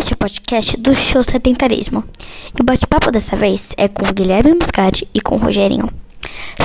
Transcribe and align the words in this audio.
Este 0.00 0.14
é 0.14 0.16
o 0.16 0.16
podcast 0.16 0.76
do 0.78 0.94
Show 0.94 1.22
Sedentarismo. 1.22 2.02
E 2.58 2.62
o 2.62 2.64
bate-papo 2.64 3.10
dessa 3.10 3.36
vez 3.36 3.74
é 3.76 3.86
com 3.86 4.08
o 4.08 4.14
Guilherme 4.14 4.54
Muscati 4.54 5.06
e 5.12 5.20
com 5.20 5.34
o 5.34 5.38
Rogerinho. 5.38 5.90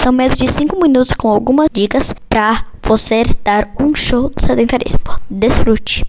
São 0.02 0.14
menos 0.14 0.38
de 0.38 0.50
5 0.50 0.82
minutos 0.82 1.14
com 1.14 1.28
algumas 1.28 1.68
dicas 1.70 2.14
para 2.30 2.66
você 2.82 3.24
dar 3.44 3.70
um 3.78 3.94
show 3.94 4.30
do 4.30 4.42
sedentarismo. 4.42 5.02
Desfrute! 5.30 6.06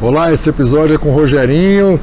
Olá, 0.00 0.32
esse 0.32 0.48
episódio 0.48 0.94
é 0.94 0.98
com 0.98 1.10
o 1.10 1.12
Rogerinho, 1.12 1.98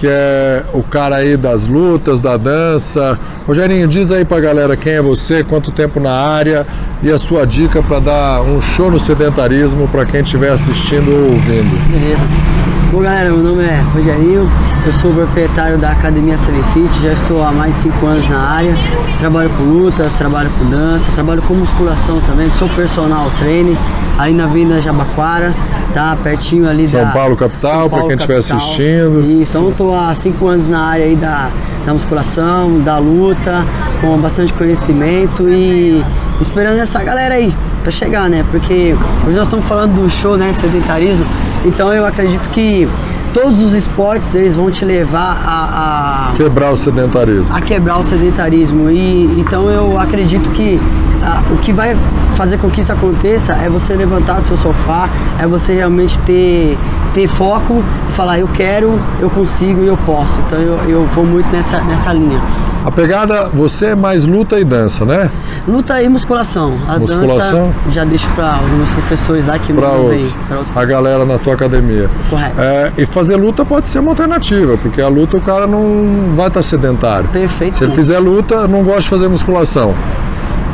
que 0.00 0.06
é 0.08 0.64
o 0.72 0.82
cara 0.82 1.16
aí 1.16 1.36
das 1.36 1.66
lutas, 1.66 2.20
da 2.20 2.38
dança. 2.38 3.18
Rogerinho, 3.46 3.86
diz 3.86 4.10
aí 4.10 4.24
pra 4.24 4.40
galera 4.40 4.74
quem 4.74 4.94
é 4.94 5.02
você, 5.02 5.44
quanto 5.44 5.70
tempo 5.70 6.00
na 6.00 6.10
área 6.12 6.66
e 7.02 7.10
a 7.10 7.18
sua 7.18 7.46
dica 7.46 7.82
para 7.82 8.00
dar 8.00 8.40
um 8.40 8.62
show 8.62 8.90
no 8.90 8.98
sedentarismo 8.98 9.86
para 9.88 10.06
quem 10.06 10.22
estiver 10.22 10.52
assistindo 10.52 11.10
ou 11.10 11.32
ouvindo. 11.32 11.78
Beleza. 11.90 12.59
Bom 12.92 13.02
galera, 13.02 13.30
meu 13.30 13.38
nome 13.38 13.62
é 13.62 13.78
Rogerinho, 13.94 14.50
eu 14.84 14.92
sou 14.94 15.14
proprietário 15.14 15.78
da 15.78 15.92
Academia 15.92 16.36
Fit, 16.36 17.00
já 17.00 17.12
estou 17.12 17.40
há 17.40 17.52
mais 17.52 17.76
de 17.76 17.82
5 17.82 18.04
anos 18.04 18.28
na 18.28 18.40
área, 18.40 18.74
trabalho 19.20 19.48
com 19.50 19.62
lutas, 19.62 20.12
trabalho 20.14 20.50
com 20.58 20.68
dança, 20.68 21.04
trabalho 21.14 21.40
com 21.42 21.54
musculação 21.54 22.20
também, 22.22 22.50
sou 22.50 22.68
personal 22.70 23.30
trainer 23.38 23.76
ali 24.18 24.34
na 24.34 24.46
Avenida 24.46 24.82
Jabaquara, 24.82 25.54
tá? 25.94 26.18
Pertinho 26.20 26.68
ali 26.68 26.84
São 26.84 27.04
da 27.04 27.12
Paulo 27.12 27.36
capital, 27.36 27.88
para 27.88 28.02
quem 28.02 28.16
estiver 28.16 28.38
assistindo. 28.38 29.40
Isso, 29.40 29.56
então 29.56 29.70
estou 29.70 29.94
há 29.96 30.12
5 30.12 30.48
anos 30.48 30.68
na 30.68 30.80
área 30.80 31.04
aí 31.04 31.14
da, 31.14 31.48
da 31.86 31.92
musculação, 31.92 32.80
da 32.80 32.98
luta, 32.98 33.64
com 34.00 34.18
bastante 34.18 34.52
conhecimento 34.52 35.48
e 35.48 36.04
esperando 36.40 36.80
essa 36.80 37.00
galera 37.04 37.34
aí 37.34 37.54
para 37.82 37.92
chegar, 37.92 38.28
né? 38.28 38.44
Porque 38.50 38.96
hoje 39.24 39.36
nós 39.36 39.46
estamos 39.46 39.64
falando 39.66 39.94
do 39.94 40.10
show, 40.10 40.36
né, 40.36 40.52
sedentarismo, 40.52 41.24
então 41.64 41.92
eu 41.92 42.06
acredito 42.06 42.48
que 42.50 42.88
todos 43.32 43.60
os 43.60 43.74
esportes 43.74 44.34
eles 44.34 44.54
vão 44.54 44.70
te 44.70 44.84
levar 44.84 45.40
a, 45.44 46.30
a 46.30 46.32
quebrar 46.34 46.70
o 46.70 46.76
sedentarismo. 46.76 47.54
A 47.54 47.60
quebrar 47.60 47.98
o 47.98 48.02
sedentarismo. 48.02 48.90
E 48.90 49.24
então 49.38 49.68
eu 49.68 49.98
acredito 49.98 50.50
que 50.50 50.80
a, 51.22 51.42
o 51.52 51.58
que 51.58 51.72
vai 51.72 51.96
fazer 52.36 52.58
com 52.58 52.70
que 52.70 52.80
isso 52.80 52.92
aconteça 52.92 53.52
é 53.52 53.68
você 53.68 53.94
levantar 53.94 54.40
do 54.40 54.46
seu 54.46 54.56
sofá, 54.56 55.08
é 55.38 55.46
você 55.46 55.74
realmente 55.74 56.18
ter, 56.20 56.78
ter 57.12 57.28
foco 57.28 57.82
e 58.08 58.12
falar 58.12 58.38
eu 58.38 58.48
quero, 58.48 58.98
eu 59.20 59.30
consigo 59.30 59.82
e 59.82 59.86
eu 59.86 59.96
posso. 59.98 60.40
Então 60.46 60.58
eu, 60.58 60.78
eu 60.88 61.06
vou 61.06 61.24
muito 61.24 61.50
nessa, 61.50 61.80
nessa 61.82 62.12
linha. 62.12 62.40
A 62.84 62.90
pegada, 62.90 63.48
você 63.52 63.86
é 63.86 63.94
mais 63.94 64.24
luta 64.24 64.58
e 64.58 64.64
dança, 64.64 65.04
né? 65.04 65.30
Luta 65.68 66.02
e 66.02 66.08
musculação. 66.08 66.78
A 66.88 66.98
musculação? 66.98 67.66
dança 67.66 67.90
já 67.90 68.04
deixo 68.04 68.28
para 68.30 68.58
os 68.58 68.70
meus 68.72 68.88
professores 68.90 69.46
lá 69.46 69.58
que 69.58 69.72
pra 69.72 69.88
me 69.88 69.96
outros, 69.96 70.34
A 70.74 70.84
galera 70.84 71.26
na 71.26 71.38
tua 71.38 71.54
academia. 71.54 72.08
Correto. 72.30 72.58
É, 72.58 72.92
e 72.96 73.04
fazer 73.04 73.36
luta 73.36 73.64
pode 73.66 73.86
ser 73.86 73.98
uma 73.98 74.12
alternativa, 74.12 74.78
porque 74.78 75.00
a 75.02 75.08
luta 75.08 75.36
o 75.36 75.40
cara 75.40 75.66
não 75.66 76.34
vai 76.34 76.48
estar 76.48 76.60
tá 76.60 76.62
sedentário. 76.62 77.28
Perfeito. 77.28 77.76
Se 77.76 77.84
ele 77.84 77.92
fizer 77.92 78.18
luta, 78.18 78.66
não 78.66 78.82
gosta 78.82 79.02
de 79.02 79.08
fazer 79.10 79.28
musculação. 79.28 79.94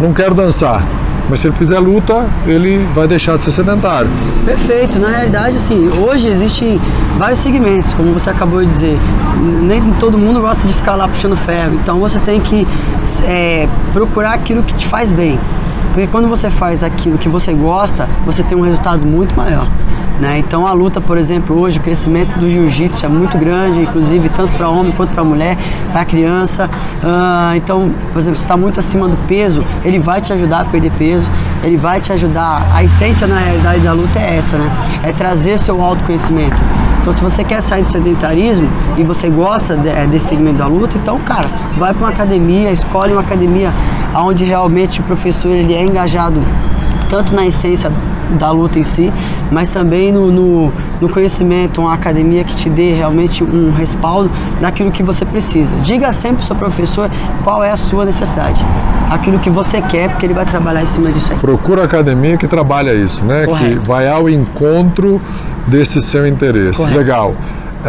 Não 0.00 0.12
quero 0.12 0.34
dançar. 0.34 0.82
Mas 1.28 1.40
se 1.40 1.48
ele 1.48 1.56
fizer 1.56 1.78
luta, 1.78 2.28
ele 2.46 2.86
vai 2.94 3.08
deixar 3.08 3.36
de 3.36 3.42
ser 3.42 3.50
sedentário. 3.50 4.08
Perfeito. 4.44 4.98
Na 4.98 5.08
realidade, 5.08 5.56
assim, 5.56 5.88
hoje 5.88 6.28
existem 6.28 6.80
vários 7.18 7.40
segmentos, 7.40 7.92
como 7.94 8.12
você 8.12 8.30
acabou 8.30 8.60
de 8.60 8.66
dizer. 8.70 8.98
Nem 9.62 9.82
todo 9.98 10.16
mundo 10.16 10.40
gosta 10.40 10.66
de 10.66 10.74
ficar 10.74 10.94
lá 10.94 11.08
puxando 11.08 11.36
ferro. 11.36 11.74
Então 11.74 11.98
você 11.98 12.18
tem 12.20 12.40
que 12.40 12.66
é, 13.24 13.68
procurar 13.92 14.34
aquilo 14.34 14.62
que 14.62 14.74
te 14.74 14.86
faz 14.86 15.10
bem. 15.10 15.38
Porque 15.92 16.06
quando 16.06 16.28
você 16.28 16.50
faz 16.50 16.82
aquilo 16.82 17.18
que 17.18 17.28
você 17.28 17.52
gosta, 17.52 18.08
você 18.24 18.42
tem 18.42 18.56
um 18.56 18.62
resultado 18.62 19.04
muito 19.04 19.36
maior. 19.36 19.68
Né? 20.20 20.38
Então 20.38 20.66
a 20.66 20.72
luta, 20.72 20.98
por 21.00 21.18
exemplo, 21.18 21.58
hoje 21.58 21.78
o 21.78 21.82
crescimento 21.82 22.38
do 22.38 22.48
jiu-jitsu 22.48 23.04
é 23.04 23.08
muito 23.08 23.36
grande, 23.36 23.80
inclusive 23.80 24.30
tanto 24.30 24.54
para 24.54 24.68
homem 24.68 24.92
quanto 24.92 25.12
para 25.12 25.22
mulher, 25.22 25.58
para 25.92 26.04
criança. 26.04 26.70
Uh, 27.02 27.56
então, 27.56 27.90
por 28.12 28.18
exemplo, 28.18 28.38
se 28.38 28.44
está 28.44 28.56
muito 28.56 28.80
acima 28.80 29.08
do 29.08 29.16
peso, 29.26 29.62
ele 29.84 29.98
vai 29.98 30.20
te 30.20 30.32
ajudar 30.32 30.60
a 30.60 30.64
perder 30.64 30.90
peso, 30.92 31.28
ele 31.62 31.76
vai 31.76 32.00
te 32.00 32.12
ajudar. 32.12 32.66
A 32.74 32.82
essência 32.82 33.26
na 33.26 33.38
realidade 33.38 33.80
da 33.80 33.92
luta 33.92 34.18
é 34.18 34.38
essa, 34.38 34.56
né? 34.56 34.70
É 35.02 35.12
trazer 35.12 35.58
seu 35.58 35.82
autoconhecimento. 35.82 36.62
Então, 37.06 37.12
se 37.12 37.22
você 37.22 37.44
quer 37.44 37.60
sair 37.60 37.84
do 37.84 37.92
sedentarismo 37.92 38.68
e 38.96 39.04
você 39.04 39.28
gosta 39.28 39.76
de, 39.76 39.88
é, 39.88 40.06
desse 40.06 40.26
segmento 40.26 40.58
da 40.58 40.66
luta, 40.66 40.96
então, 40.98 41.20
cara, 41.20 41.48
vai 41.78 41.94
para 41.94 42.02
uma 42.02 42.10
academia, 42.10 42.72
escolhe 42.72 43.12
uma 43.12 43.20
academia 43.20 43.70
onde 44.14 44.44
realmente 44.44 45.00
o 45.00 45.02
professor 45.02 45.50
ele 45.50 45.74
é 45.74 45.82
engajado 45.82 46.40
tanto 47.08 47.34
na 47.34 47.46
essência 47.46 47.90
da 48.38 48.50
luta 48.50 48.78
em 48.78 48.82
si, 48.82 49.12
mas 49.50 49.70
também 49.70 50.10
no, 50.10 50.30
no, 50.32 50.72
no, 51.00 51.08
conhecimento, 51.08 51.80
uma 51.80 51.94
academia 51.94 52.42
que 52.42 52.56
te 52.56 52.68
dê 52.68 52.92
realmente 52.92 53.44
um 53.44 53.72
respaldo 53.72 54.30
daquilo 54.60 54.90
que 54.90 55.02
você 55.02 55.24
precisa. 55.24 55.74
Diga 55.76 56.12
sempre 56.12 56.38
ao 56.38 56.46
seu 56.46 56.56
professor 56.56 57.08
qual 57.44 57.62
é 57.62 57.70
a 57.70 57.76
sua 57.76 58.04
necessidade, 58.04 58.64
aquilo 59.08 59.38
que 59.38 59.48
você 59.48 59.80
quer, 59.80 60.10
porque 60.10 60.26
ele 60.26 60.34
vai 60.34 60.44
trabalhar 60.44 60.82
em 60.82 60.86
cima 60.86 61.12
disso 61.12 61.30
aí. 61.32 61.38
Procura 61.38 61.84
academia 61.84 62.36
que 62.36 62.48
trabalha 62.48 62.92
isso, 62.92 63.24
né? 63.24 63.46
Correto. 63.46 63.80
Que 63.80 63.86
vai 63.86 64.08
ao 64.08 64.28
encontro 64.28 65.20
desse 65.68 66.02
seu 66.02 66.26
interesse. 66.26 66.78
Correto. 66.78 66.98
Legal. 66.98 67.34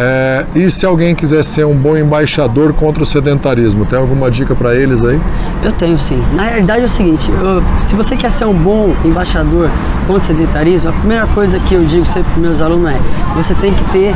É, 0.00 0.46
e 0.54 0.70
se 0.70 0.86
alguém 0.86 1.12
quiser 1.12 1.42
ser 1.42 1.66
um 1.66 1.74
bom 1.74 1.96
embaixador 1.96 2.72
contra 2.72 3.02
o 3.02 3.06
sedentarismo, 3.06 3.84
tem 3.84 3.98
alguma 3.98 4.30
dica 4.30 4.54
para 4.54 4.72
eles 4.72 5.04
aí? 5.04 5.20
Eu 5.60 5.72
tenho 5.72 5.98
sim. 5.98 6.22
Na 6.34 6.44
realidade 6.44 6.82
é 6.82 6.84
o 6.84 6.88
seguinte: 6.88 7.28
eu, 7.32 7.60
se 7.82 7.96
você 7.96 8.16
quer 8.16 8.30
ser 8.30 8.44
um 8.44 8.54
bom 8.54 8.94
embaixador 9.04 9.68
contra 10.06 10.16
o 10.16 10.20
sedentarismo, 10.20 10.90
a 10.90 10.92
primeira 10.92 11.26
coisa 11.26 11.58
que 11.58 11.74
eu 11.74 11.84
digo 11.84 12.06
sempre 12.06 12.30
para 12.30 12.40
meus 12.40 12.62
alunos 12.62 12.92
é: 12.92 12.98
você 13.34 13.54
tem 13.56 13.74
que 13.74 13.82
ter, 13.90 14.14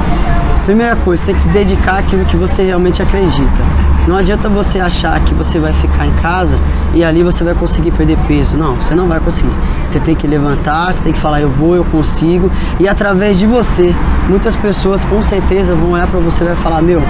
primeira 0.64 0.94
coisa, 0.94 1.24
tem 1.24 1.34
que 1.34 1.42
se 1.42 1.48
dedicar 1.48 1.98
àquilo 1.98 2.24
que 2.26 2.36
você 2.36 2.62
realmente 2.62 3.02
acredita. 3.02 3.81
Não 4.06 4.16
adianta 4.16 4.48
você 4.48 4.80
achar 4.80 5.20
que 5.20 5.32
você 5.32 5.58
vai 5.58 5.72
ficar 5.72 6.06
em 6.06 6.12
casa 6.14 6.58
e 6.92 7.04
ali 7.04 7.22
você 7.22 7.44
vai 7.44 7.54
conseguir 7.54 7.92
perder 7.92 8.18
peso. 8.26 8.56
Não, 8.56 8.76
você 8.76 8.94
não 8.94 9.06
vai 9.06 9.20
conseguir. 9.20 9.52
Você 9.86 10.00
tem 10.00 10.14
que 10.14 10.26
levantar, 10.26 10.92
você 10.92 11.02
tem 11.02 11.12
que 11.12 11.20
falar 11.20 11.40
eu 11.40 11.48
vou, 11.48 11.76
eu 11.76 11.84
consigo. 11.84 12.50
E 12.80 12.88
através 12.88 13.38
de 13.38 13.46
você, 13.46 13.94
muitas 14.28 14.56
pessoas 14.56 15.04
com 15.04 15.22
certeza 15.22 15.74
vão 15.74 15.92
olhar 15.92 16.06
para 16.06 16.18
você 16.18 16.42
e 16.42 16.46
vai 16.48 16.56
falar, 16.56 16.82
meu, 16.82 17.00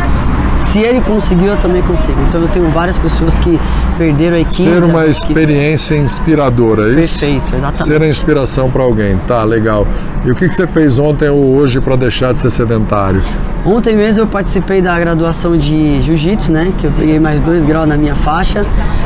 se 0.68 0.80
ele 0.80 1.00
conseguiu, 1.00 1.48
eu 1.48 1.56
também 1.56 1.82
consigo. 1.82 2.18
Então 2.28 2.40
eu 2.40 2.48
tenho 2.48 2.68
várias 2.70 2.96
pessoas 2.98 3.38
que 3.38 3.58
perderam 3.98 4.36
aí 4.36 4.44
15 4.44 4.62
Ser 4.62 4.82
uma 4.82 5.06
experiência 5.06 5.96
que... 5.96 6.02
inspiradora, 6.02 6.88
é 6.88 7.00
isso? 7.00 7.18
Perfeito, 7.18 7.54
exatamente. 7.54 7.84
Ser 7.84 8.02
a 8.02 8.08
inspiração 8.08 8.70
para 8.70 8.82
alguém, 8.82 9.18
tá, 9.28 9.44
legal. 9.44 9.86
E 10.24 10.30
o 10.30 10.34
que, 10.34 10.48
que 10.48 10.54
você 10.54 10.66
fez 10.66 10.98
ontem 10.98 11.28
ou 11.28 11.56
hoje 11.56 11.80
para 11.80 11.96
deixar 11.96 12.32
de 12.32 12.40
ser 12.40 12.50
sedentário? 12.50 13.22
Ontem 13.64 13.94
mesmo 13.94 14.22
eu 14.22 14.26
participei 14.26 14.82
da 14.82 14.98
graduação 14.98 15.56
de 15.56 16.00
Jiu-Jitsu, 16.00 16.50
né? 16.50 16.72
Que 16.78 16.86
eu 16.86 16.92
peguei 16.92 17.18
mais 17.20 17.40
dois 17.40 17.64
graus 17.64 17.86
na 17.86 17.96
minha 17.96 18.14
faixa 18.14 18.64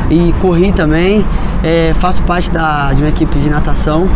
e 0.09 0.33
corri 0.41 0.71
também. 0.71 1.25
É, 1.69 1.93
faço 1.95 2.23
parte 2.23 2.49
da, 2.49 2.93
de 2.93 3.01
uma 3.01 3.09
equipe 3.09 3.37
de 3.39 3.49
natação, 3.49 4.07